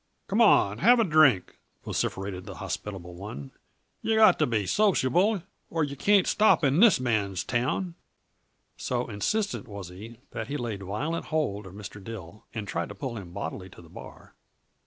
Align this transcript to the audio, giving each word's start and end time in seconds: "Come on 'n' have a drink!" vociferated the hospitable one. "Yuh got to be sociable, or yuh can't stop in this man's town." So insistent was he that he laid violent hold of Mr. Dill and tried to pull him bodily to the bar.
"Come 0.25 0.41
on 0.41 0.71
'n' 0.71 0.77
have 0.79 0.99
a 0.99 1.03
drink!" 1.03 1.59
vociferated 1.85 2.45
the 2.47 2.55
hospitable 2.55 3.13
one. 3.13 3.51
"Yuh 4.01 4.15
got 4.15 4.39
to 4.39 4.47
be 4.47 4.65
sociable, 4.65 5.43
or 5.69 5.83
yuh 5.83 5.95
can't 5.95 6.25
stop 6.25 6.63
in 6.63 6.79
this 6.79 6.99
man's 6.99 7.43
town." 7.43 7.93
So 8.77 9.07
insistent 9.07 9.67
was 9.67 9.89
he 9.89 10.17
that 10.31 10.47
he 10.47 10.57
laid 10.57 10.81
violent 10.81 11.25
hold 11.25 11.67
of 11.67 11.75
Mr. 11.75 12.03
Dill 12.03 12.45
and 12.51 12.67
tried 12.67 12.89
to 12.89 12.95
pull 12.95 13.15
him 13.15 13.31
bodily 13.31 13.69
to 13.69 13.81
the 13.83 13.89
bar. 13.89 14.33